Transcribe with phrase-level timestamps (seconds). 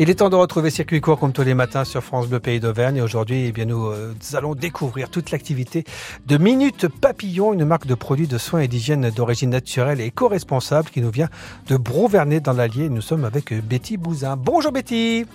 [0.00, 2.60] Il est temps de retrouver Circuit Court comme tous les matins sur France Bleu Pays
[2.60, 2.98] d'Auvergne.
[2.98, 5.82] Et aujourd'hui, eh bien, nous, euh, allons découvrir toute l'activité
[6.24, 10.90] de Minute Papillon, une marque de produits de soins et d'hygiène d'origine naturelle et éco-responsable
[10.90, 11.28] qui nous vient
[11.66, 12.88] de Brouvernet dans l'Allier.
[12.88, 14.36] Nous sommes avec Betty Bouzin.
[14.36, 15.26] Bonjour Betty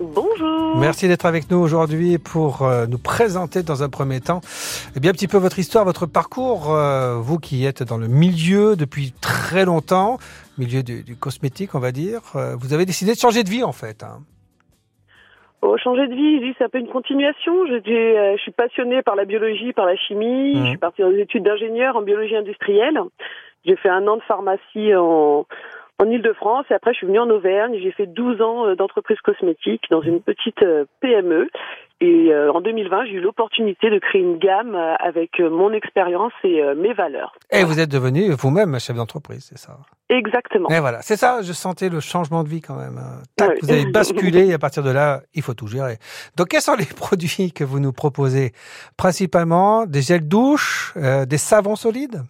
[0.00, 0.76] Bonjour.
[0.76, 4.40] Merci d'être avec nous aujourd'hui pour euh, nous présenter dans un premier temps
[4.94, 6.72] eh bien, un petit peu votre histoire, votre parcours.
[6.72, 10.18] Euh, vous qui êtes dans le milieu depuis très longtemps,
[10.58, 13.64] milieu du, du cosmétique, on va dire, euh, vous avez décidé de changer de vie
[13.64, 14.02] en fait.
[14.02, 14.20] Hein.
[15.60, 17.66] Oh, changer de vie, c'est un peu une continuation.
[17.66, 20.54] Je, euh, je, suis passionnée par la biologie, par la chimie.
[20.54, 20.64] Mmh.
[20.64, 23.00] Je suis partie dans des études d'ingénieur en biologie industrielle.
[23.64, 25.46] J'ai fait un an de pharmacie en,
[25.98, 27.76] en Ile-de-France et après je suis venue en Auvergne.
[27.82, 30.64] J'ai fait 12 ans euh, d'entreprise cosmétique dans une petite
[31.00, 31.48] PME.
[32.00, 36.62] Et euh, en 2020, j'ai eu l'opportunité de créer une gamme avec mon expérience et
[36.76, 37.34] mes valeurs.
[37.50, 40.68] Et vous êtes devenu vous-même chef d'entreprise, c'est ça Exactement.
[40.70, 43.00] Et voilà, c'est ça, je sentais le changement de vie quand même.
[43.36, 45.98] Tac, Vous avez basculé et à partir de là, il faut tout gérer.
[46.36, 48.52] Donc, quels sont les produits que vous nous proposez?
[48.96, 52.22] Principalement des gels douche, euh, des savons solides?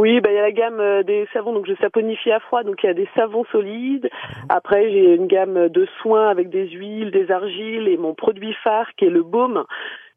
[0.00, 2.62] Oui, bah, il y a la gamme euh, des savons, donc je saponifie à froid,
[2.62, 4.08] donc il y a des savons solides.
[4.48, 8.86] Après, j'ai une gamme de soins avec des huiles, des argiles et mon produit phare
[8.96, 9.64] qui est le baume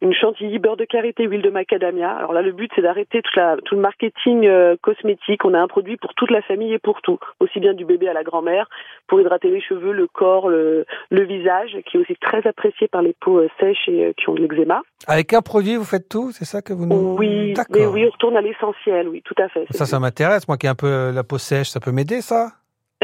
[0.03, 2.11] une chantilly, beurre de karité, huile de macadamia.
[2.11, 5.45] Alors là, le but, c'est d'arrêter tout, tout le marketing euh, cosmétique.
[5.45, 8.09] On a un produit pour toute la famille et pour tout, aussi bien du bébé
[8.09, 8.67] à la grand-mère,
[9.07, 13.01] pour hydrater les cheveux, le corps, le, le, visage, qui est aussi très apprécié par
[13.01, 14.81] les peaux euh, sèches et euh, qui ont de l'eczéma.
[15.07, 17.15] Avec un produit, vous faites tout C'est ça que vous nous...
[17.17, 19.65] Oui, mais oui, on retourne à l'essentiel, oui, tout à fait.
[19.69, 20.47] Ça, ça m'intéresse.
[20.49, 22.49] Moi qui ai un peu la peau sèche, ça peut m'aider, ça?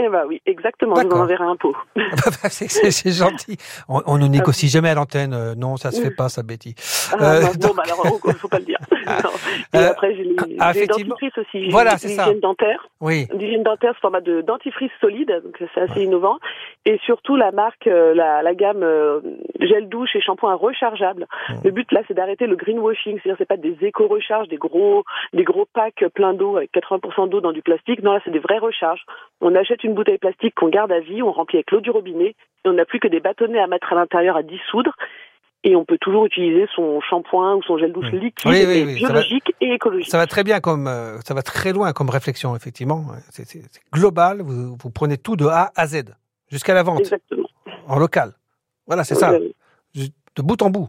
[0.02, 0.96] Eh ben oui, exactement.
[0.96, 1.76] Je vous en enverrai un pot.
[2.50, 3.58] c'est gentil.
[3.88, 4.74] On, on ne négocie ah.
[4.74, 5.34] jamais à l'antenne.
[5.34, 6.76] Euh, non, ça se fait pas, ça, Betty.
[7.12, 8.80] Ah, euh, non, bah alors, il oh, faut pas le dire.
[9.74, 11.70] Et euh, après, j'ai les, ah, dentifrices aussi.
[11.70, 12.34] Voilà, c'est ça.
[12.42, 12.88] dentaire.
[13.02, 13.28] Oui.
[13.34, 16.38] L'hygiène dentaire, ce format de dentifrice solide, donc c'est assez innovant.
[16.86, 18.86] Et surtout la marque, euh, la, la gamme
[19.60, 21.28] gel douche et shampoing rechargeable.
[21.50, 21.54] Mmh.
[21.64, 25.44] Le but là, c'est d'arrêter le greenwashing, c'est-à-dire c'est pas des éco-recharges, des gros, des
[25.44, 28.02] gros packs pleins d'eau avec 80% d'eau dans du plastique.
[28.04, 29.06] Non, là, c'est des vraies recharges.
[29.42, 31.90] On achète une une bouteille plastique qu'on garde à vie, on remplit avec l'eau du
[31.90, 32.36] robinet,
[32.66, 34.96] et on n'a plus que des bâtonnets à mettre à l'intérieur à dissoudre,
[35.64, 40.10] et on peut toujours utiliser son shampoing ou son gel douche liquide, biologique et écologique.
[40.10, 43.08] Ça va très bien comme, euh, ça va très loin comme réflexion, effectivement.
[43.30, 43.62] C'est
[43.92, 46.16] global, vous, vous, prenez tout de A à Z,
[46.50, 47.02] jusqu'à la vente.
[47.02, 47.50] Exactement.
[47.88, 48.34] En local.
[48.88, 49.34] Voilà, c'est ça.
[49.34, 50.88] De bout en bout.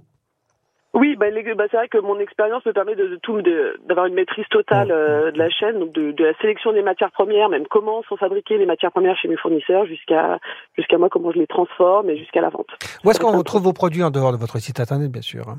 [0.93, 3.41] Oui, bah, bah, c'est vrai que mon expérience me permet de, de tout,
[3.87, 4.93] d'avoir une maîtrise totale mmh.
[4.93, 8.17] euh, de la chaîne, donc de, de, la sélection des matières premières, même comment sont
[8.17, 10.39] fabriquées les matières premières chez mes fournisseurs, jusqu'à
[10.77, 12.67] jusqu'à moi comment je les transforme et jusqu'à la vente.
[13.05, 15.59] Où est-ce qu'on retrouve vos produits en dehors de votre site internet, bien sûr hein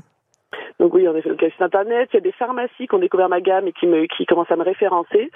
[0.78, 2.10] Donc oui, on a fait le site internet.
[2.12, 4.50] Il y a des pharmacies qui ont découvert ma gamme et qui me qui commencent
[4.50, 5.30] à me référencer.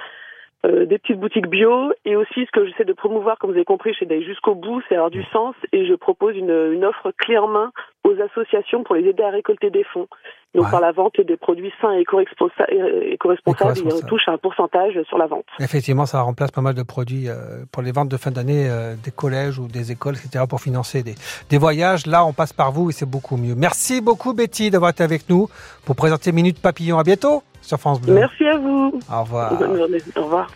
[0.64, 3.64] Euh, des petites boutiques bio et aussi ce que j'essaie de promouvoir, comme vous avez
[3.64, 7.12] compris, chez d'aller jusqu'au bout, c'est avoir du sens et je propose une, une offre
[7.12, 7.72] clé en main
[8.16, 10.08] aux associations pour les aider à récolter des fonds.
[10.54, 15.26] Donc par la vente des produits sains et éco-responsables, ils touchent un pourcentage sur la
[15.26, 15.44] vente.
[15.60, 18.94] Effectivement, ça remplace pas mal de produits euh, pour les ventes de fin d'année euh,
[19.04, 21.14] des collèges ou des écoles, etc., pour financer des,
[21.50, 22.06] des voyages.
[22.06, 23.54] Là, on passe par vous et c'est beaucoup mieux.
[23.54, 25.48] Merci beaucoup Betty d'avoir été avec nous
[25.84, 26.98] pour présenter Minute Papillon.
[26.98, 28.14] À bientôt sur France Bleu.
[28.14, 28.98] Merci à vous.
[29.12, 29.54] Au revoir.
[29.58, 29.98] Bonne journée.
[30.16, 30.48] Au revoir.